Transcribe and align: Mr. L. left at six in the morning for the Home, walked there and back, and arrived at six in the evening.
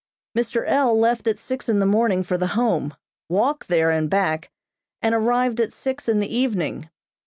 Mr. 0.35 0.63
L. 0.65 0.97
left 0.97 1.27
at 1.27 1.37
six 1.37 1.69
in 1.69 1.77
the 1.77 1.85
morning 1.85 2.23
for 2.23 2.35
the 2.35 2.47
Home, 2.57 2.95
walked 3.29 3.67
there 3.67 3.91
and 3.91 4.09
back, 4.09 4.49
and 4.99 5.13
arrived 5.13 5.59
at 5.61 5.71
six 5.71 6.09
in 6.09 6.19
the 6.19 6.35
evening. 6.35 6.89